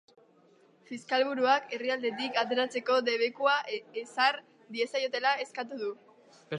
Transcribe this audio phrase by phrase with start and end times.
[0.87, 3.57] Fiskalburuak herrialdetik ateratzeko debekua
[4.05, 4.43] ezar
[4.79, 5.97] diezaiotela eskatu du.